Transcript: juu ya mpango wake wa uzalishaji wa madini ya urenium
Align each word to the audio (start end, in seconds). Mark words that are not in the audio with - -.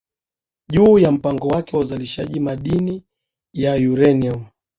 juu 0.71 0.99
ya 0.99 1.11
mpango 1.11 1.47
wake 1.47 1.75
wa 1.75 1.81
uzalishaji 1.81 2.35
wa 2.35 2.41
madini 2.45 3.03
ya 3.53 3.73
urenium 3.75 4.45